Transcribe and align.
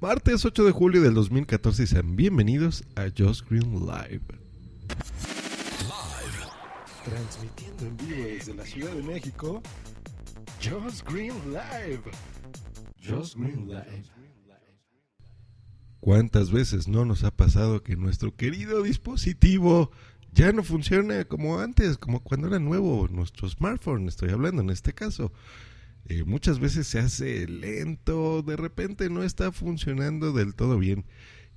Martes 0.00 0.44
8 0.44 0.64
de 0.64 0.70
julio 0.70 1.02
del 1.02 1.12
2014 1.14 1.82
y 1.82 1.86
sean 1.88 2.14
bienvenidos 2.14 2.84
a 2.94 3.06
Just 3.16 3.50
Green 3.50 3.80
Live. 3.80 4.20
Transmitiendo 7.04 7.84
en 7.84 7.96
vivo 7.96 8.28
desde 8.28 8.54
la 8.54 8.64
Ciudad 8.64 8.92
de 8.92 9.02
México, 9.02 9.60
Just 10.62 11.04
Green 11.10 11.34
Live. 11.46 12.02
Just 13.04 13.34
Green 13.34 13.66
Live. 13.66 14.04
¿Cuántas 15.98 16.52
veces 16.52 16.86
no 16.86 17.04
nos 17.04 17.24
ha 17.24 17.32
pasado 17.32 17.82
que 17.82 17.96
nuestro 17.96 18.36
querido 18.36 18.84
dispositivo 18.84 19.90
ya 20.32 20.52
no 20.52 20.62
funciona 20.62 21.24
como 21.24 21.58
antes, 21.58 21.98
como 21.98 22.22
cuando 22.22 22.46
era 22.46 22.60
nuevo 22.60 23.08
nuestro 23.10 23.48
smartphone, 23.48 24.06
estoy 24.06 24.30
hablando 24.30 24.62
en 24.62 24.70
este 24.70 24.92
caso? 24.92 25.32
Eh, 26.08 26.24
muchas 26.24 26.58
veces 26.58 26.86
se 26.86 26.98
hace 26.98 27.46
lento, 27.46 28.42
de 28.42 28.56
repente 28.56 29.10
no 29.10 29.22
está 29.22 29.52
funcionando 29.52 30.32
del 30.32 30.54
todo 30.54 30.78
bien. 30.78 31.04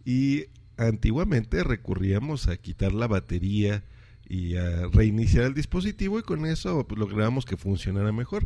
Y 0.03 0.45
antiguamente 0.77 1.63
recurríamos 1.63 2.47
a 2.47 2.57
quitar 2.57 2.91
la 2.91 3.07
batería 3.07 3.83
y 4.27 4.55
a 4.55 4.87
reiniciar 4.87 5.45
el 5.45 5.53
dispositivo 5.53 6.19
y 6.19 6.23
con 6.23 6.45
eso 6.45 6.85
pues, 6.87 6.99
lográbamos 6.99 7.45
que 7.45 7.57
funcionara 7.57 8.11
mejor. 8.11 8.45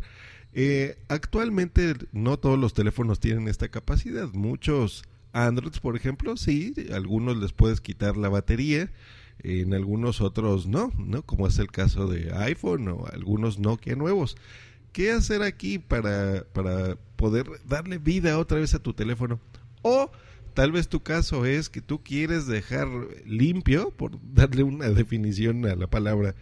Eh, 0.52 0.98
actualmente 1.08 1.94
no 2.12 2.38
todos 2.38 2.58
los 2.58 2.72
teléfonos 2.72 3.20
tienen 3.20 3.48
esta 3.48 3.68
capacidad. 3.68 4.28
Muchos 4.32 5.04
Androids, 5.32 5.80
por 5.80 5.96
ejemplo, 5.96 6.36
sí, 6.36 6.72
algunos 6.92 7.36
les 7.36 7.52
puedes 7.52 7.80
quitar 7.80 8.16
la 8.16 8.28
batería, 8.28 8.90
en 9.42 9.74
algunos 9.74 10.20
otros 10.20 10.66
no, 10.66 10.92
¿no? 10.96 11.22
Como 11.22 11.46
es 11.46 11.58
el 11.58 11.70
caso 11.70 12.06
de 12.06 12.32
iPhone 12.34 12.88
o 12.88 13.06
algunos 13.12 13.58
Nokia 13.58 13.96
nuevos. 13.96 14.36
¿Qué 14.96 15.12
hacer 15.12 15.42
aquí 15.42 15.78
para, 15.78 16.44
para 16.54 16.96
poder 17.16 17.44
darle 17.66 17.98
vida 17.98 18.38
otra 18.38 18.60
vez 18.60 18.72
a 18.74 18.78
tu 18.78 18.94
teléfono? 18.94 19.38
O 19.82 20.10
tal 20.54 20.72
vez 20.72 20.88
tu 20.88 21.02
caso 21.02 21.44
es 21.44 21.68
que 21.68 21.82
tú 21.82 22.02
quieres 22.02 22.46
dejar 22.46 22.88
limpio, 23.26 23.90
por 23.90 24.12
darle 24.32 24.62
una 24.62 24.88
definición 24.88 25.66
a 25.66 25.76
la 25.76 25.86
palabra, 25.86 26.34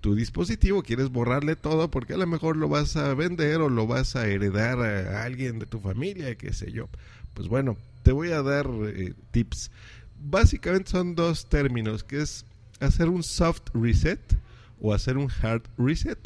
tu 0.00 0.16
dispositivo, 0.16 0.82
quieres 0.82 1.10
borrarle 1.10 1.54
todo 1.54 1.88
porque 1.88 2.14
a 2.14 2.16
lo 2.16 2.26
mejor 2.26 2.56
lo 2.56 2.68
vas 2.68 2.96
a 2.96 3.14
vender 3.14 3.60
o 3.60 3.68
lo 3.68 3.86
vas 3.86 4.16
a 4.16 4.26
heredar 4.26 4.80
a 4.80 5.22
alguien 5.22 5.60
de 5.60 5.66
tu 5.66 5.78
familia, 5.78 6.34
qué 6.34 6.52
sé 6.52 6.72
yo. 6.72 6.88
Pues 7.34 7.46
bueno, 7.46 7.76
te 8.02 8.10
voy 8.10 8.32
a 8.32 8.42
dar 8.42 8.68
eh, 8.88 9.14
tips. 9.30 9.70
Básicamente 10.18 10.90
son 10.90 11.14
dos 11.14 11.48
términos, 11.48 12.02
que 12.02 12.22
es 12.22 12.44
hacer 12.80 13.08
un 13.08 13.22
soft 13.22 13.68
reset 13.72 14.18
o 14.80 14.92
hacer 14.92 15.16
un 15.16 15.30
hard 15.30 15.62
reset. 15.78 16.18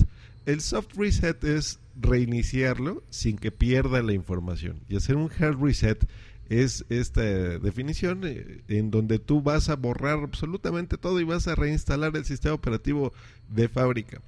El 0.47 0.61
soft 0.61 0.95
reset 0.97 1.43
es 1.45 1.81
reiniciarlo 1.97 3.03
sin 3.09 3.37
que 3.37 3.51
pierda 3.51 4.03
la 4.03 4.13
información. 4.13 4.83
Y 4.89 4.97
hacer 4.97 5.17
un 5.17 5.31
hard 5.31 5.59
reset 5.61 6.07
es 6.49 6.85
esta 6.91 7.23
definición 7.23 8.23
eh, 8.25 8.63
en 8.69 8.91
donde 8.91 9.19
tú 9.19 9.41
vas 9.41 9.71
a 9.71 9.77
borrar 9.77 10.19
absolutamente 10.19 10.99
todo 10.99 11.19
y 11.21 11.25
vas 11.25 11.49
a 11.49 11.55
reinstalar 11.55 12.15
el 12.17 12.27
sistema 12.27 12.55
operativo 12.55 13.13
de 13.49 13.69
fábrica. 13.69 14.21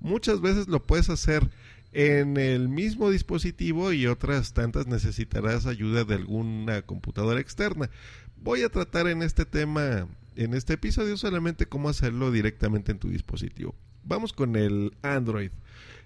Muchas 0.00 0.40
veces 0.40 0.68
lo 0.68 0.82
puedes 0.82 1.08
hacer 1.08 1.48
en 1.92 2.36
el 2.36 2.68
mismo 2.68 3.10
dispositivo 3.10 3.92
y 3.92 4.06
otras 4.06 4.52
tantas 4.52 4.86
necesitarás 4.86 5.66
ayuda 5.66 6.04
de 6.04 6.16
alguna 6.16 6.82
computadora 6.82 7.40
externa. 7.40 7.88
Voy 8.36 8.62
a 8.62 8.68
tratar 8.68 9.06
en 9.06 9.22
este 9.22 9.44
tema, 9.46 10.08
en 10.36 10.54
este 10.54 10.74
episodio, 10.74 11.16
solamente 11.16 11.66
cómo 11.66 11.88
hacerlo 11.88 12.30
directamente 12.30 12.92
en 12.92 12.98
tu 12.98 13.08
dispositivo. 13.08 13.74
Vamos 14.04 14.32
con 14.32 14.56
el 14.56 14.94
Android. 15.02 15.50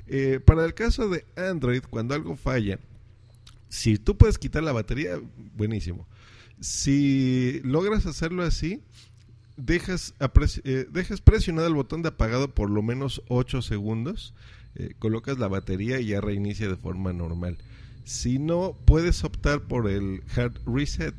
Eh, 0.09 0.41
para 0.45 0.65
el 0.65 0.75
caso 0.75 1.09
de 1.09 1.25
Android, 1.37 1.83
cuando 1.89 2.15
algo 2.15 2.37
falla, 2.37 2.79
si 3.69 3.99
tú 3.99 4.17
puedes 4.17 4.39
quitar 4.39 4.63
la 4.63 4.73
batería, 4.73 5.21
buenísimo. 5.57 6.07
Si 6.61 7.61
logras 7.65 8.07
hacerlo 8.07 8.43
así, 8.43 8.83
dejas, 9.57 10.15
eh, 10.65 10.87
presionado 11.25 11.67
el 11.67 11.75
botón 11.75 12.03
de 12.03 12.09
apagado 12.11 12.55
por 12.55 12.71
lo 12.71 12.83
menos 12.83 13.23
8 13.29 13.63
segundos, 13.63 14.35
eh, 14.75 14.95
colocas 14.99 15.39
la 15.39 15.49
batería 15.49 16.01
y 16.01 16.07
ya 16.07 16.21
reinicia 16.21 16.69
de 16.69 16.77
forma 16.77 17.13
normal. 17.13 17.59
Si 18.05 18.39
no, 18.39 18.77
puedes 18.85 19.25
optar 19.25 19.63
por 19.63 19.91
el 19.91 20.23
hard 20.37 20.61
reset. 20.67 21.15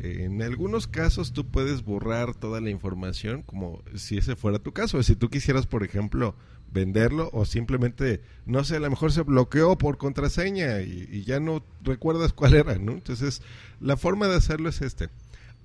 En 0.00 0.42
algunos 0.42 0.86
casos 0.86 1.32
tú 1.32 1.46
puedes 1.46 1.82
borrar 1.82 2.34
toda 2.34 2.60
la 2.60 2.70
información 2.70 3.42
como 3.42 3.82
si 3.94 4.18
ese 4.18 4.36
fuera 4.36 4.58
tu 4.58 4.72
caso. 4.72 5.02
Si 5.02 5.16
tú 5.16 5.30
quisieras, 5.30 5.66
por 5.66 5.84
ejemplo, 5.84 6.34
venderlo 6.72 7.30
o 7.32 7.44
simplemente, 7.44 8.20
no 8.44 8.64
sé, 8.64 8.76
a 8.76 8.80
lo 8.80 8.90
mejor 8.90 9.12
se 9.12 9.22
bloqueó 9.22 9.78
por 9.78 9.96
contraseña 9.96 10.80
y, 10.82 11.24
ya 11.24 11.40
no 11.40 11.64
recuerdas 11.82 12.32
cuál 12.32 12.54
era, 12.54 12.78
¿no? 12.78 12.92
Entonces, 12.92 13.42
la 13.80 13.96
forma 13.96 14.28
de 14.28 14.36
hacerlo 14.36 14.68
es 14.68 14.82
este. 14.82 15.08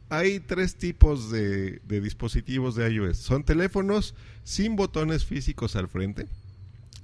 Hay 0.10 0.40
tres 0.40 0.76
tipos 0.76 1.32
de, 1.32 1.80
dispositivos 1.88 2.76
de 2.76 2.90
iOS. 2.92 3.18
Son 3.18 3.44
teléfonos 3.44 4.16
sin 4.44 4.76
botones 4.76 5.26
físicos 5.26 5.76
al 5.76 5.88
frente. 5.88 6.28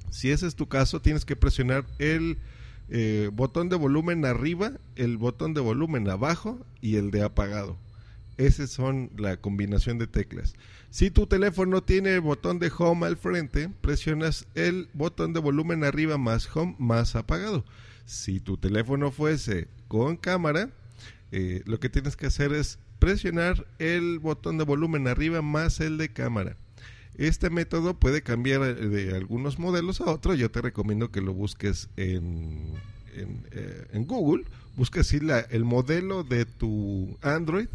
Si 0.10 0.32
ese 0.32 0.48
es 0.48 0.56
tu 0.56 0.68
caso, 0.68 1.02
tienes 1.02 1.26
que 1.26 1.36
presionar 1.36 1.86
el 2.00 2.38
eh, 2.90 3.30
botón 3.34 3.70
de 3.70 3.76
volumen 3.76 4.26
arriba, 4.26 4.74
el 4.96 5.18
botón 5.18 5.54
de 5.54 5.62
volumen 5.62 6.10
abajo 6.10 6.66
y 6.82 6.96
el 6.96 7.12
de 7.12 7.24
apagado. 7.24 7.78
Esas 8.38 8.70
son 8.70 9.12
la 9.18 9.38
combinación 9.38 9.98
de 9.98 10.08
teclas. 10.08 10.56
Si 10.90 11.10
tu 11.10 11.28
teléfono 11.28 11.84
tiene 11.84 12.14
el 12.14 12.22
botón 12.22 12.60
de 12.60 12.72
home 12.76 13.08
al 13.08 13.18
frente, 13.18 13.70
presionas 13.82 14.48
el 14.56 14.90
botón 14.94 15.34
de 15.34 15.40
volumen 15.40 15.84
arriba 15.84 16.18
más 16.18 16.48
home 16.56 16.76
más 16.78 17.16
apagado. 17.16 17.66
Si 18.06 18.40
tu 18.40 18.58
teléfono 18.58 19.12
fuese 19.12 19.68
con 19.88 20.16
cámara, 20.16 20.70
eh, 21.32 21.62
lo 21.66 21.80
que 21.80 21.90
tienes 21.90 22.16
que 22.16 22.28
hacer 22.28 22.54
es 22.54 22.80
presionar 23.00 23.68
el 23.80 24.20
botón 24.20 24.58
de 24.58 24.64
volumen 24.64 25.08
arriba 25.08 25.42
más 25.42 25.80
el 25.82 25.98
de 25.98 26.10
cámara. 26.14 26.58
Este 27.18 27.50
método 27.50 27.96
puede 27.96 28.22
cambiar 28.22 28.62
eh, 28.64 28.76
de 28.76 29.16
algunos 29.16 29.60
modelos 29.60 30.02
a 30.02 30.12
otros. 30.12 30.38
Yo 30.38 30.52
te 30.52 30.62
recomiendo 30.62 31.12
que 31.12 31.22
lo 31.22 31.34
busques 31.34 31.90
en, 31.98 32.74
en, 33.16 33.44
eh, 33.52 34.06
Google. 34.06 34.46
Busca 34.76 35.02
así 35.02 35.20
el 35.50 35.66
modelo 35.66 36.24
de 36.24 36.46
tu 36.46 37.18
Android 37.22 37.68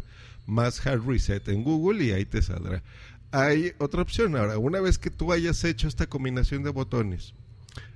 más 0.45 0.85
hard 0.85 1.05
reset 1.05 1.47
en 1.49 1.63
Google 1.63 2.03
y 2.03 2.11
ahí 2.11 2.25
te 2.25 2.41
saldrá. 2.41 2.83
Hay 3.31 3.73
otra 3.79 4.01
opción 4.01 4.35
ahora, 4.35 4.57
una 4.57 4.79
vez 4.79 4.97
que 4.97 5.09
tú 5.09 5.33
hayas 5.33 5.63
hecho 5.63 5.87
esta 5.87 6.07
combinación 6.07 6.63
de 6.63 6.69
botones, 6.69 7.33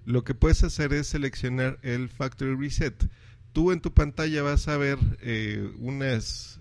lo 0.05 0.23
que 0.23 0.33
puedes 0.33 0.63
hacer 0.63 0.93
es 0.93 1.07
seleccionar 1.07 1.77
el 1.83 2.09
factory 2.09 2.55
reset. 2.55 3.09
Tú 3.53 3.71
en 3.71 3.81
tu 3.81 3.93
pantalla 3.93 4.41
vas 4.41 4.67
a 4.67 4.77
ver 4.77 4.97
eh, 5.21 5.71
unas, 5.79 6.59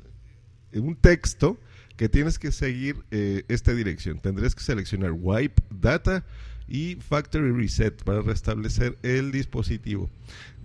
un 0.72 0.96
texto 0.96 1.58
que 1.96 2.08
tienes 2.08 2.38
que 2.38 2.52
seguir 2.52 3.04
eh, 3.10 3.44
esta 3.48 3.74
dirección. 3.74 4.20
Tendrás 4.20 4.54
que 4.54 4.62
seleccionar 4.62 5.12
wipe 5.12 5.62
data 5.70 6.24
y 6.68 6.96
factory 6.96 7.52
reset 7.52 8.02
para 8.04 8.22
restablecer 8.22 8.98
el 9.02 9.32
dispositivo. 9.32 10.10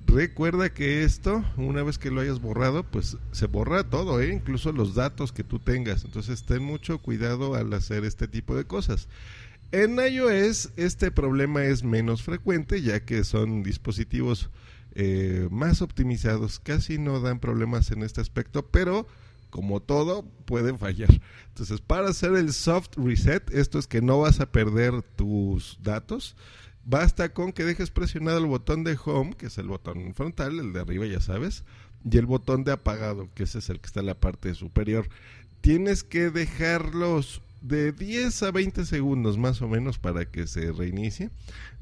Recuerda 0.08 0.74
que 0.74 1.04
esto, 1.04 1.46
una 1.58 1.84
vez 1.84 1.98
que 1.98 2.12
lo 2.12 2.22
hayas 2.22 2.42
borrado, 2.42 2.84
pues 2.84 3.18
se 3.32 3.48
borra 3.48 3.90
todo, 3.90 4.20
¿eh? 4.20 4.34
incluso 4.34 4.72
los 4.72 4.94
datos 4.94 5.32
que 5.32 5.44
tú 5.44 5.60
tengas. 5.60 6.04
Entonces 6.04 6.44
ten 6.44 6.64
mucho 6.64 6.98
cuidado 6.98 7.56
al 7.56 7.72
hacer 7.74 8.04
este 8.04 8.28
tipo 8.28 8.56
de 8.56 8.66
cosas. 8.66 9.08
En 9.72 9.98
iOS 9.98 10.72
este 10.76 11.12
problema 11.12 11.64
es 11.64 11.84
menos 11.84 12.24
frecuente 12.24 12.82
ya 12.82 13.06
que 13.06 13.24
son 13.24 13.64
dispositivos 13.64 14.50
eh, 14.96 15.48
más 15.50 15.82
optimizados, 15.82 16.60
casi 16.60 16.98
no 16.98 17.22
dan 17.22 17.40
problemas 17.40 17.92
en 17.92 18.04
este 18.04 18.20
aspecto, 18.20 18.66
pero 18.68 19.08
como 19.52 19.80
todo 19.80 20.24
pueden 20.46 20.80
fallar. 20.80 21.22
Entonces 21.50 21.80
para 21.80 22.10
hacer 22.10 22.34
el 22.34 22.52
soft 22.52 22.98
reset, 22.98 23.54
esto 23.54 23.78
es 23.78 23.86
que 23.86 24.02
no 24.02 24.20
vas 24.20 24.40
a 24.40 24.52
perder 24.52 25.04
tus 25.04 25.78
datos, 25.84 26.36
Basta 26.84 27.34
con 27.34 27.52
que 27.52 27.64
dejes 27.64 27.92
presionado 27.92 28.40
el 28.40 28.48
botón 28.48 28.84
de 28.84 28.98
home, 29.04 29.36
que 29.36 29.48
es 29.48 29.58
el 29.58 29.68
botón 29.68 30.14
frontal, 30.16 30.60
el 30.60 30.74
de 30.74 30.82
arriba 30.82 31.06
ya 31.06 31.22
sabes, 31.22 31.64
y 32.04 32.18
el 32.18 32.26
botón 32.26 32.64
de 32.64 32.72
apagado, 32.72 33.30
que 33.36 33.44
ese 33.44 33.60
es 33.60 33.70
el 33.70 33.80
que 33.80 33.86
está 33.86 34.00
en 34.00 34.08
la 34.08 34.20
parte 34.20 34.56
superior. 34.56 35.08
Tienes 35.62 36.04
que 36.04 36.32
dejarlos 36.32 37.44
de 37.62 37.92
10 37.92 38.42
a 38.42 38.52
20 38.52 38.86
segundos 38.86 39.38
más 39.38 39.62
o 39.62 39.68
menos 39.68 40.00
para 40.00 40.26
que 40.26 40.48
se 40.48 40.72
reinicie. 40.72 41.30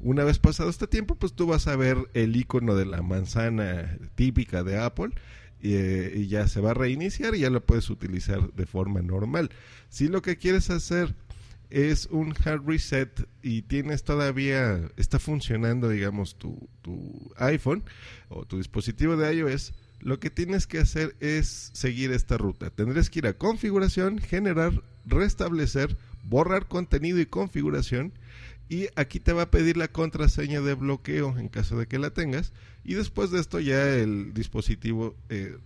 Una 0.00 0.24
vez 0.24 0.38
pasado 0.38 0.68
este 0.68 0.86
tiempo, 0.86 1.14
pues 1.14 1.32
tú 1.32 1.46
vas 1.46 1.66
a 1.66 1.76
ver 1.76 1.96
el 2.12 2.36
icono 2.36 2.74
de 2.74 2.84
la 2.84 3.00
manzana 3.00 3.96
típica 4.16 4.62
de 4.62 4.78
Apple 4.78 5.12
eh, 5.62 6.12
y, 6.16 6.26
ya 6.28 6.48
se 6.48 6.60
va 6.60 6.70
a 6.70 6.74
reiniciar 6.74 7.34
y 7.34 7.40
ya 7.40 7.50
lo 7.50 7.64
puedes 7.64 7.90
utilizar 7.90 8.52
de 8.52 8.66
forma 8.66 9.02
normal. 9.02 9.50
Si 9.88 10.08
lo 10.08 10.22
que 10.22 10.36
quieres 10.36 10.70
hacer 10.70 11.14
es 11.70 12.06
un 12.06 12.34
hard 12.44 12.66
reset 12.66 13.28
y 13.42 13.62
tienes 13.62 14.02
todavía, 14.02 14.90
está 14.96 15.18
funcionando, 15.18 15.88
digamos, 15.88 16.36
tu, 16.36 16.68
tu 16.82 17.32
iPhone 17.36 17.84
o 18.28 18.44
tu 18.44 18.58
dispositivo 18.58 19.16
de 19.16 19.34
iOS, 19.34 19.72
lo 20.00 20.18
que 20.18 20.30
tienes 20.30 20.66
que 20.66 20.78
hacer 20.78 21.14
es 21.20 21.70
seguir 21.74 22.10
esta 22.12 22.38
ruta. 22.38 22.70
Tendrás 22.70 23.10
que 23.10 23.20
ir 23.20 23.26
a 23.26 23.34
configuración, 23.34 24.18
generar, 24.18 24.82
restablecer, 25.04 25.96
borrar 26.24 26.68
contenido 26.68 27.20
y 27.20 27.26
configuración. 27.26 28.12
Y 28.70 28.86
aquí 28.94 29.18
te 29.18 29.32
va 29.32 29.42
a 29.42 29.50
pedir 29.50 29.76
la 29.76 29.88
contraseña 29.88 30.60
de 30.60 30.74
bloqueo 30.74 31.36
en 31.36 31.48
caso 31.48 31.76
de 31.76 31.88
que 31.88 31.98
la 31.98 32.10
tengas. 32.10 32.52
Y 32.84 32.94
después 32.94 33.32
de 33.32 33.40
esto 33.40 33.58
ya 33.58 33.96
el 33.96 34.32
dispositivo 34.32 35.16
eh, 35.28 35.58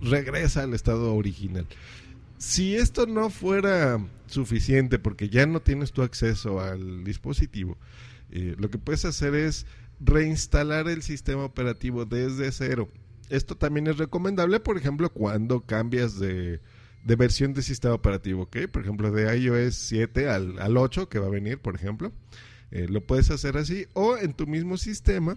regresa 0.00 0.62
al 0.62 0.72
estado 0.72 1.12
original. 1.12 1.66
Si 2.38 2.76
esto 2.76 3.06
no 3.06 3.30
fuera 3.30 3.98
suficiente 4.28 5.00
porque 5.00 5.28
ya 5.28 5.44
no 5.44 5.60
tienes 5.60 5.90
tu 5.90 6.02
acceso 6.02 6.60
al 6.60 7.02
dispositivo, 7.02 7.76
eh, 8.30 8.54
lo 8.56 8.70
que 8.70 8.78
puedes 8.78 9.04
hacer 9.04 9.34
es 9.34 9.66
reinstalar 9.98 10.88
el 10.88 11.02
sistema 11.02 11.44
operativo 11.44 12.04
desde 12.04 12.52
cero. 12.52 12.88
Esto 13.28 13.56
también 13.56 13.88
es 13.88 13.98
recomendable, 13.98 14.60
por 14.60 14.76
ejemplo, 14.76 15.10
cuando 15.10 15.62
cambias 15.62 16.20
de, 16.20 16.60
versión 17.04 17.54
de 17.54 17.62
sistema 17.62 17.94
operativo, 17.94 18.42
¿ok? 18.42 18.68
Por 18.70 18.82
ejemplo, 18.82 19.10
de 19.10 19.36
iOS 19.36 19.74
7 19.74 20.28
al, 20.28 20.60
al 20.60 20.76
8, 20.76 21.08
que 21.08 21.18
va 21.18 21.26
a 21.26 21.30
venir, 21.30 21.58
por 21.58 21.74
ejemplo. 21.74 22.12
Eh, 22.72 22.86
lo 22.88 23.02
puedes 23.02 23.30
hacer 23.30 23.58
así, 23.58 23.86
o 23.92 24.16
en 24.16 24.32
tu 24.32 24.46
mismo 24.46 24.78
sistema. 24.78 25.36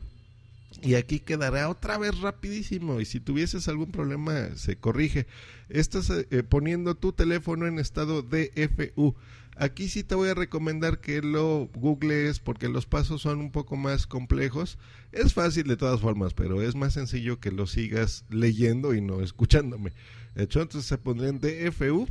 Y 0.81 0.95
aquí 0.95 1.19
quedará 1.19 1.69
otra 1.69 1.97
vez 1.97 2.19
rapidísimo. 2.19 2.99
Y 3.01 3.05
si 3.05 3.19
tuvieses 3.19 3.67
algún 3.67 3.91
problema, 3.91 4.55
se 4.55 4.77
corrige. 4.77 5.27
Estás 5.69 6.09
eh, 6.09 6.43
poniendo 6.43 6.95
tu 6.95 7.11
teléfono 7.11 7.67
en 7.67 7.79
estado 7.79 8.21
DFU. 8.21 9.15
Aquí 9.57 9.87
sí 9.87 10.03
te 10.03 10.15
voy 10.15 10.29
a 10.29 10.33
recomendar 10.33 10.99
que 10.99 11.21
lo 11.21 11.69
googlees 11.75 12.39
porque 12.39 12.67
los 12.67 12.85
pasos 12.85 13.21
son 13.21 13.39
un 13.39 13.51
poco 13.51 13.77
más 13.77 14.05
complejos. 14.07 14.77
Es 15.11 15.33
fácil 15.33 15.67
de 15.67 15.77
todas 15.77 16.01
formas, 16.01 16.33
pero 16.33 16.61
es 16.61 16.75
más 16.75 16.93
sencillo 16.93 17.39
que 17.39 17.51
lo 17.51 17.65
sigas 17.65 18.25
leyendo 18.29 18.93
y 18.93 19.01
no 19.01 19.21
escuchándome. 19.21 19.93
De 20.35 20.43
hecho, 20.43 20.61
entonces 20.61 20.87
se 20.87 20.97
pondría 20.97 21.29
en 21.29 21.39
DFU, 21.39 22.07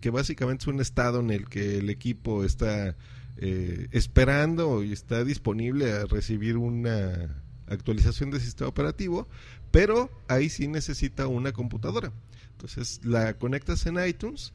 que 0.00 0.10
básicamente 0.10 0.62
es 0.64 0.68
un 0.68 0.80
estado 0.80 1.20
en 1.20 1.30
el 1.30 1.48
que 1.48 1.78
el 1.78 1.90
equipo 1.90 2.44
está 2.44 2.96
eh, 3.40 3.88
esperando 3.90 4.84
y 4.84 4.92
está 4.92 5.24
disponible 5.24 5.92
a 5.92 6.06
recibir 6.06 6.56
una 6.56 7.42
actualización 7.66 8.30
del 8.30 8.40
sistema 8.40 8.68
operativo, 8.68 9.28
pero 9.70 10.10
ahí 10.28 10.48
sí 10.48 10.68
necesita 10.68 11.26
una 11.26 11.52
computadora. 11.52 12.12
Entonces 12.52 13.00
la 13.04 13.34
conectas 13.34 13.86
en 13.86 14.04
iTunes 14.06 14.52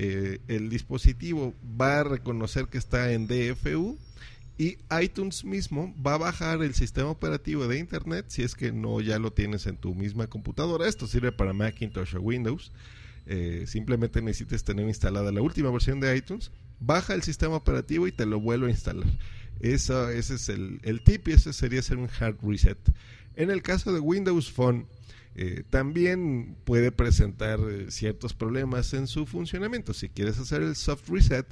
eh, 0.00 0.38
el 0.46 0.70
dispositivo 0.70 1.54
va 1.78 1.98
a 1.98 2.04
reconocer 2.04 2.68
que 2.68 2.78
está 2.78 3.12
en 3.12 3.26
DFU 3.26 3.98
y 4.56 4.78
iTunes 5.02 5.44
mismo 5.44 5.92
va 6.00 6.14
a 6.14 6.18
bajar 6.18 6.62
el 6.62 6.72
sistema 6.74 7.10
operativo 7.10 7.66
de 7.66 7.80
Internet 7.80 8.26
si 8.28 8.44
es 8.44 8.54
que 8.54 8.70
no 8.70 9.00
ya 9.00 9.18
lo 9.18 9.32
tienes 9.32 9.66
en 9.66 9.76
tu 9.76 9.96
misma 9.96 10.28
computadora. 10.28 10.86
Esto 10.86 11.08
sirve 11.08 11.32
para 11.32 11.52
Macintosh 11.52 12.14
o 12.14 12.20
Windows. 12.20 12.70
Eh, 13.26 13.64
simplemente 13.66 14.22
necesitas 14.22 14.62
tener 14.62 14.86
instalada 14.86 15.32
la 15.32 15.42
última 15.42 15.72
versión 15.72 15.98
de 15.98 16.16
iTunes, 16.16 16.52
baja 16.80 17.14
el 17.14 17.22
sistema 17.22 17.56
operativo 17.56 18.06
y 18.06 18.12
te 18.12 18.26
lo 18.26 18.40
vuelve 18.40 18.68
a 18.68 18.70
instalar. 18.70 19.06
Eso, 19.60 20.08
ese 20.08 20.34
es 20.34 20.48
el, 20.48 20.80
el 20.82 21.02
tip 21.02 21.28
y 21.28 21.32
ese 21.32 21.52
sería 21.52 21.80
hacer 21.80 21.98
un 21.98 22.08
hard 22.18 22.36
reset. 22.42 22.78
En 23.34 23.50
el 23.50 23.62
caso 23.62 23.92
de 23.92 24.00
Windows 24.00 24.50
Phone, 24.50 24.86
eh, 25.34 25.62
también 25.70 26.56
puede 26.64 26.90
presentar 26.90 27.60
eh, 27.60 27.90
ciertos 27.90 28.34
problemas 28.34 28.92
en 28.94 29.06
su 29.06 29.26
funcionamiento. 29.26 29.94
Si 29.94 30.08
quieres 30.08 30.38
hacer 30.38 30.62
el 30.62 30.74
soft 30.74 31.08
reset, 31.08 31.46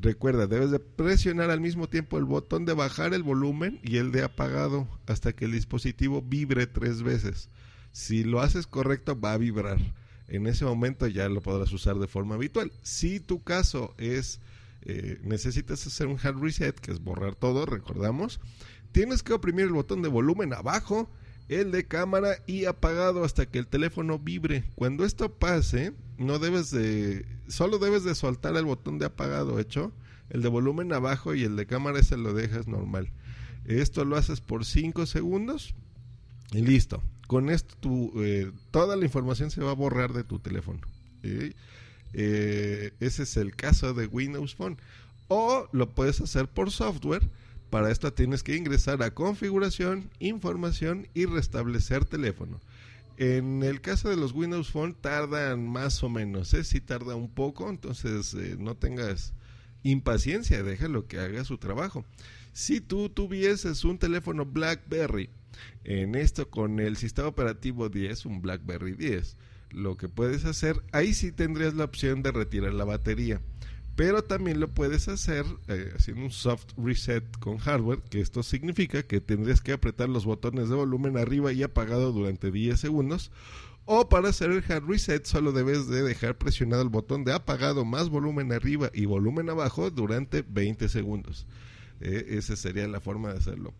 recuerda, 0.00 0.46
debes 0.46 0.70
de 0.70 0.78
presionar 0.78 1.50
al 1.50 1.60
mismo 1.60 1.88
tiempo 1.88 2.18
el 2.18 2.24
botón 2.24 2.64
de 2.64 2.74
bajar 2.74 3.14
el 3.14 3.24
volumen 3.24 3.80
y 3.82 3.96
el 3.96 4.12
de 4.12 4.22
apagado 4.22 4.86
hasta 5.06 5.32
que 5.32 5.46
el 5.46 5.52
dispositivo 5.52 6.22
vibre 6.22 6.68
tres 6.68 7.02
veces. 7.02 7.48
Si 7.90 8.22
lo 8.22 8.40
haces 8.40 8.66
correcto, 8.66 9.18
va 9.18 9.32
a 9.32 9.38
vibrar. 9.38 9.78
En 10.28 10.46
ese 10.46 10.64
momento 10.64 11.06
ya 11.06 11.28
lo 11.28 11.40
podrás 11.40 11.72
usar 11.72 11.96
de 11.96 12.06
forma 12.06 12.34
habitual. 12.36 12.70
Si 12.82 13.20
tu 13.20 13.42
caso 13.42 13.94
es 13.98 14.40
eh, 14.86 15.18
necesitas 15.22 15.86
hacer 15.86 16.06
un 16.06 16.18
hard 16.22 16.40
reset, 16.40 16.78
que 16.78 16.92
es 16.92 17.00
borrar 17.00 17.34
todo, 17.34 17.66
recordamos, 17.66 18.40
tienes 18.92 19.22
que 19.22 19.32
oprimir 19.32 19.66
el 19.66 19.72
botón 19.72 20.00
de 20.02 20.08
volumen 20.08 20.54
abajo 20.54 21.10
el 21.48 21.70
de 21.70 21.86
cámara 21.86 22.38
y 22.46 22.64
apagado 22.64 23.24
hasta 23.24 23.46
que 23.46 23.58
el 23.58 23.66
teléfono 23.66 24.18
vibre. 24.18 24.64
Cuando 24.74 25.04
esto 25.04 25.32
pase, 25.32 25.92
no 26.18 26.38
debes 26.38 26.70
de, 26.70 27.24
solo 27.48 27.78
debes 27.78 28.04
de 28.04 28.14
soltar 28.14 28.56
el 28.56 28.64
botón 28.64 28.98
de 28.98 29.06
apagado, 29.06 29.58
hecho, 29.60 29.92
el 30.30 30.42
de 30.42 30.48
volumen 30.48 30.92
abajo 30.92 31.34
y 31.34 31.44
el 31.44 31.56
de 31.56 31.66
cámara 31.66 32.00
ese 32.00 32.16
lo 32.16 32.34
dejas 32.34 32.66
normal. 32.66 33.10
Esto 33.64 34.04
lo 34.04 34.16
haces 34.16 34.40
por 34.40 34.64
5 34.64 35.06
segundos 35.06 35.74
y 36.52 36.62
listo. 36.62 37.02
Con 37.26 37.50
esto 37.50 37.74
tu, 37.80 38.12
eh, 38.22 38.50
toda 38.70 38.96
la 38.96 39.04
información 39.04 39.50
se 39.50 39.62
va 39.62 39.72
a 39.72 39.74
borrar 39.74 40.12
de 40.12 40.24
tu 40.24 40.38
teléfono. 40.38 40.80
Eh, 42.16 42.92
ese 42.98 43.22
es 43.22 43.36
el 43.36 43.54
caso 43.54 43.94
de 43.94 44.06
Windows 44.06 44.56
Phone. 44.56 44.78
O 45.28 45.68
lo 45.72 45.90
puedes 45.94 46.20
hacer 46.20 46.48
por 46.48 46.72
software 46.72 47.28
para 47.70 47.90
esto 47.90 48.12
tienes 48.12 48.42
que 48.42 48.56
ingresar 48.56 49.02
a 49.02 49.12
configuración, 49.12 50.10
información 50.18 51.08
y 51.14 51.26
restablecer 51.26 52.04
teléfono. 52.04 52.60
En 53.16 53.62
el 53.62 53.80
caso 53.80 54.08
de 54.08 54.16
los 54.16 54.32
Windows 54.32 54.70
Phone 54.70 54.94
tardan 54.94 55.66
más 55.66 56.02
o 56.02 56.08
menos, 56.08 56.54
¿eh? 56.54 56.64
si 56.64 56.80
tarda 56.80 57.16
un 57.16 57.28
poco, 57.28 57.68
entonces 57.68 58.34
eh, 58.34 58.56
no 58.58 58.76
tengas 58.76 59.32
impaciencia, 59.82 60.62
déjalo 60.62 61.06
que 61.06 61.18
haga 61.18 61.44
su 61.44 61.58
trabajo. 61.58 62.04
Si 62.52 62.80
tú 62.80 63.08
tuvieses 63.08 63.84
un 63.84 63.98
teléfono 63.98 64.44
BlackBerry, 64.44 65.30
en 65.84 66.14
esto 66.14 66.48
con 66.50 66.78
el 66.78 66.96
sistema 66.96 67.28
operativo 67.28 67.88
10, 67.88 68.26
un 68.26 68.42
BlackBerry 68.42 68.92
10, 68.92 69.36
lo 69.70 69.96
que 69.96 70.08
puedes 70.08 70.44
hacer, 70.44 70.82
ahí 70.92 71.14
sí 71.14 71.32
tendrías 71.32 71.74
la 71.74 71.84
opción 71.84 72.22
de 72.22 72.32
retirar 72.32 72.72
la 72.74 72.84
batería. 72.84 73.40
Pero 73.96 74.22
también 74.22 74.60
lo 74.60 74.68
puedes 74.68 75.08
hacer 75.08 75.46
eh, 75.68 75.90
haciendo 75.96 76.24
un 76.24 76.30
soft 76.30 76.66
reset 76.76 77.24
con 77.38 77.56
hardware, 77.56 78.02
que 78.10 78.20
esto 78.20 78.42
significa 78.42 79.02
que 79.02 79.22
tendrías 79.22 79.62
que 79.62 79.72
apretar 79.72 80.10
los 80.10 80.26
botones 80.26 80.68
de 80.68 80.74
volumen 80.74 81.16
arriba 81.16 81.50
y 81.52 81.62
apagado 81.62 82.12
durante 82.12 82.50
10 82.50 82.78
segundos. 82.78 83.32
O 83.86 84.08
para 84.08 84.28
hacer 84.28 84.50
el 84.50 84.64
hard 84.68 84.84
reset 84.86 85.24
solo 85.24 85.52
debes 85.52 85.86
de 85.88 86.02
dejar 86.02 86.36
presionado 86.36 86.82
el 86.82 86.88
botón 86.90 87.24
de 87.24 87.32
apagado 87.32 87.84
más 87.84 88.10
volumen 88.10 88.52
arriba 88.52 88.90
y 88.92 89.06
volumen 89.06 89.48
abajo 89.48 89.90
durante 89.90 90.42
20 90.42 90.88
segundos. 90.88 91.46
Eh, 92.00 92.26
esa 92.30 92.56
sería 92.56 92.86
la 92.88 93.00
forma 93.00 93.32
de 93.32 93.38
hacerlo. 93.38 93.72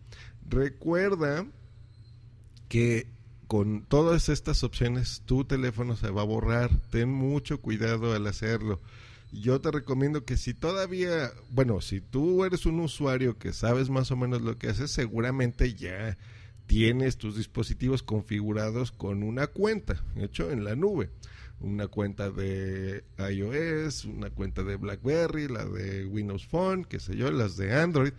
Recuerda 0.49 1.45
que 2.69 3.07
con 3.47 3.83
todas 3.83 4.29
estas 4.29 4.63
opciones 4.63 5.23
tu 5.25 5.45
teléfono 5.45 5.95
se 5.95 6.11
va 6.11 6.21
a 6.21 6.25
borrar. 6.25 6.69
Ten 6.91 7.09
mucho 7.09 7.61
cuidado 7.61 8.13
al 8.13 8.27
hacerlo 8.27 8.81
yo 9.31 9.59
te 9.59 9.71
recomiendo 9.71 10.25
que 10.25 10.37
si 10.37 10.53
todavía, 10.53 11.31
bueno, 11.49 11.81
si 11.81 12.01
tú 12.01 12.45
eres 12.45 12.65
un 12.65 12.79
usuario 12.79 13.37
que 13.37 13.53
sabes 13.53 13.89
más 13.89 14.11
o 14.11 14.15
menos 14.15 14.41
lo 14.41 14.57
que 14.57 14.69
haces, 14.69 14.91
seguramente 14.91 15.73
ya 15.73 16.17
tienes 16.65 17.17
tus 17.17 17.35
dispositivos 17.35 18.03
configurados 18.03 18.91
con 18.91 19.23
una 19.23 19.47
cuenta, 19.47 20.03
hecho 20.15 20.51
en 20.51 20.63
la 20.63 20.75
nube. 20.75 21.09
Una 21.59 21.87
cuenta 21.87 22.29
de 22.29 23.03
iOS, 23.17 24.05
una 24.05 24.29
cuenta 24.29 24.63
de 24.63 24.75
BlackBerry, 24.75 25.47
la 25.47 25.65
de 25.65 26.05
Windows 26.05 26.45
Phone, 26.45 26.85
qué 26.85 26.99
sé 26.99 27.17
yo, 27.17 27.31
las 27.31 27.57
de 27.57 27.73
Android. 27.73 28.13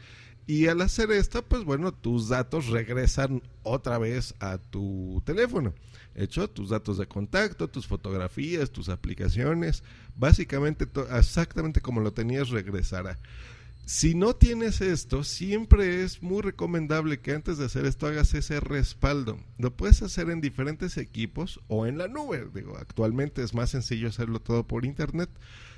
Y 0.48 0.66
al 0.66 0.80
hacer 0.80 1.12
esto, 1.12 1.44
pues 1.44 1.62
bueno, 1.62 1.92
tus 1.92 2.28
datos 2.28 2.66
regresan 2.66 3.42
otra 3.62 3.98
vez 3.98 4.34
a 4.40 4.58
tu 4.58 5.22
teléfono 5.24 5.72
hecho 6.18 6.48
tus 6.50 6.70
datos 6.70 6.98
de 6.98 7.06
contacto, 7.06 7.68
tus 7.68 7.86
fotografías, 7.86 8.70
tus 8.70 8.88
aplicaciones, 8.88 9.82
básicamente 10.16 10.86
exactamente 11.16 11.80
como 11.80 12.00
lo 12.00 12.12
tenías 12.12 12.50
regresará. 12.50 13.18
Si 13.86 14.14
no 14.14 14.36
tienes 14.36 14.82
esto, 14.82 15.24
siempre 15.24 16.02
es 16.02 16.22
muy 16.22 16.42
recomendable 16.42 17.20
que 17.20 17.32
antes 17.32 17.56
de 17.56 17.64
hacer 17.64 17.86
esto 17.86 18.06
hagas 18.06 18.34
ese 18.34 18.60
respaldo. 18.60 19.40
Lo 19.56 19.74
puedes 19.74 20.02
hacer 20.02 20.28
en 20.28 20.42
diferentes 20.42 20.98
equipos 20.98 21.60
o 21.68 21.86
en 21.86 21.96
la 21.96 22.06
nube. 22.06 22.46
Digo, 22.52 22.76
actualmente 22.76 23.42
es 23.42 23.54
más 23.54 23.70
sencillo 23.70 24.08
hacerlo 24.08 24.40
todo 24.40 24.66
por 24.66 24.84
internet. 24.84 25.30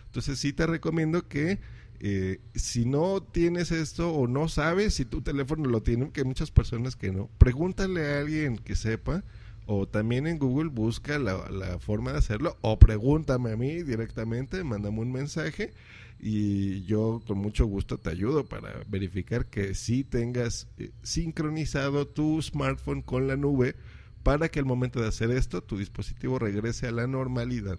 Entonces 0.07 0.41
sí 0.41 0.53
te 0.53 0.67
recomiendo 0.67 1.29
que 1.29 1.61
eh, 2.03 2.41
si 2.55 2.87
no 2.87 3.23
tienes 3.23 3.71
esto 3.71 4.11
o 4.15 4.27
no 4.27 4.49
sabes 4.49 4.95
si 4.95 5.05
tu 5.05 5.21
teléfono 5.21 5.69
lo 5.69 5.83
tiene, 5.83 6.11
que 6.11 6.23
hay 6.23 6.27
muchas 6.27 6.51
personas 6.51 6.97
que 6.97 7.13
no, 7.13 7.29
pregúntale 7.37 8.15
a 8.15 8.21
alguien 8.21 8.57
que 8.57 8.75
sepa 8.75 9.23
o 9.67 9.87
también 9.87 10.27
en 10.27 10.39
Google 10.39 10.71
busca 10.71 11.19
la, 11.19 11.79
forma 11.79 12.13
de 12.13 12.19
hacerlo 12.19 12.57
o 12.63 12.79
pregúntame 12.79 13.53
a 13.53 13.57
mí 13.57 13.83
directamente, 13.83 14.65
mándame 14.65 14.99
un 14.99 15.13
mensaje 15.13 15.75
y 16.19 16.85
yo 16.85 17.23
con 17.27 17.37
mucho 17.37 17.67
gusto 17.67 17.99
te 17.99 18.09
ayudo 18.09 18.47
para 18.47 18.83
verificar 18.89 19.45
que 19.47 19.75
sí 19.75 20.03
tengas 20.03 20.69
eh, 20.79 20.93
sincronizado 21.03 22.09
tu 22.09 22.41
smartphone 22.41 23.03
con 23.03 23.29
la 23.29 23.37
nube 23.37 23.77
para 24.23 24.49
que 24.49 24.59
al 24.59 24.65
momento 24.65 25.03
de 25.03 25.09
hacer 25.09 25.31
esto 25.31 25.63
tu 25.63 25.77
dispositivo 25.77 26.39
regrese 26.39 26.87
a 26.87 26.93
la 26.93 27.07
normalidad. 27.07 27.79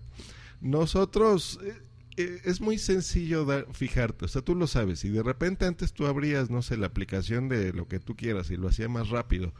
Nosotros... 0.62 1.60
Eh, 1.64 1.74
es 2.18 2.62
muy 2.62 2.78
sencillo 2.78 3.48
fijarte, 3.74 4.26
o 4.26 4.28
sea, 4.28 4.42
tú 4.42 4.56
lo 4.56 4.68
sabes, 4.68 5.06
y 5.06 5.10
de 5.10 5.24
repente 5.24 5.66
antes 5.66 5.94
tú 5.94 6.08
abrías, 6.08 6.50
no 6.50 6.62
sé, 6.62 6.78
la 6.78 6.88
aplicación 6.88 7.50
de 7.50 7.74
lo 7.74 7.88
que 7.88 8.00
tú 8.00 8.16
quieras 8.16 8.52
y 8.52 8.58
lo 8.58 8.68
hacía 8.68 8.90
más 8.90 9.10
rápido, 9.10 9.54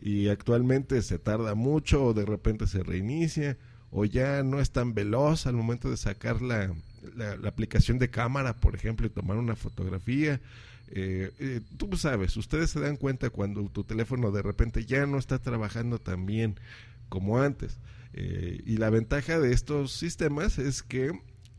y 0.00 0.28
actualmente 0.28 1.00
se 1.02 1.18
tarda 1.18 1.54
mucho 1.54 2.04
o 2.04 2.14
de 2.14 2.26
repente 2.26 2.66
se 2.66 2.82
reinicia, 2.82 3.56
o 3.90 4.04
ya 4.04 4.42
no 4.42 4.60
es 4.60 4.72
tan 4.72 4.92
veloz 4.92 5.46
al 5.46 5.54
momento 5.54 5.88
de 5.88 5.96
sacar 5.96 6.42
la, 6.42 6.74
la, 7.16 7.48
aplicación 7.48 7.98
de 7.98 8.10
cámara, 8.10 8.56
por 8.56 8.74
ejemplo, 8.74 9.06
y 9.06 9.10
tomar 9.10 9.36
una 9.36 9.56
fotografía. 9.56 10.40
Eh, 10.88 11.30
eh, 11.38 11.60
tú 11.76 11.96
sabes, 11.96 12.36
ustedes 12.36 12.70
se 12.70 12.80
dan 12.80 12.96
cuenta 12.96 13.30
cuando 13.30 13.62
tu 13.68 13.84
teléfono 13.84 14.30
de 14.30 14.42
repente 14.42 14.84
ya 14.84 15.06
no 15.06 15.18
está 15.18 15.38
trabajando 15.38 15.98
tan 15.98 16.26
bien 16.26 16.56
como 17.08 17.40
antes. 17.40 17.78
Eh, 18.12 18.62
y 18.64 18.76
la 18.76 18.90
ventaja 18.90 19.38
de 19.40 19.52
estos 19.52 19.92
sistemas 19.92 20.58
es 20.58 20.82
que 20.82 21.12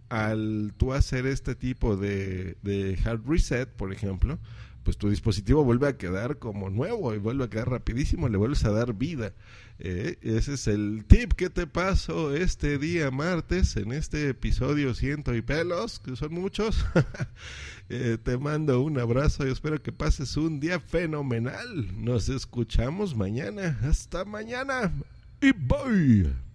al 0.10 0.74
tú 0.78 0.94
hacer 0.94 1.26
este 1.26 1.56
tipo 1.56 1.98
de, 1.98 2.58
de 2.62 2.98
hard 3.04 3.22
reset, 3.28 3.70
por 3.70 3.92
ejemplo, 3.92 4.40
pues 4.86 4.98
tu 4.98 5.10
dispositivo 5.10 5.64
vuelve 5.64 5.88
a 5.88 5.98
quedar 5.98 6.38
como 6.38 6.70
nuevo 6.70 7.14
y 7.14 7.18
vuelve 7.18 7.46
a 7.46 7.50
quedar 7.50 7.70
rapidísimo, 7.70 8.30
le 8.30 8.38
vuelves 8.38 8.64
a 8.66 8.72
dar 8.72 8.94
vida. 8.94 9.34
Eh, 9.80 10.18
ese 10.22 10.54
es 10.54 10.68
el 10.68 11.04
tip 11.06 11.34
que 11.34 11.50
te 11.50 11.68
paso 11.68 12.34
este 12.34 12.78
día 12.78 13.12
martes 13.12 13.76
en 13.76 13.92
este 13.92 14.30
episodio 14.30 14.94
ciento 14.94 15.36
y 15.36 15.42
pelos, 15.42 16.00
que 16.00 16.16
son 16.16 16.34
muchos. 16.34 16.86
Eh, 17.88 18.18
te 18.18 18.36
mando 18.40 18.82
un 18.82 18.98
abrazo 18.98 19.46
y 19.46 19.52
espero 19.52 19.80
que 19.80 19.92
pases 19.92 20.38
un 20.38 20.60
día 20.60 20.80
fenomenal. 20.80 22.04
Nos 22.04 22.30
escuchamos 22.30 23.16
mañana. 23.16 23.78
Hasta 23.84 24.26
mañana. 24.26 24.92
Y 25.40 25.52
bye. 25.52 26.55